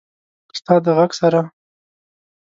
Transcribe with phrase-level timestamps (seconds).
[0.57, 1.41] ستا د ږغ سره…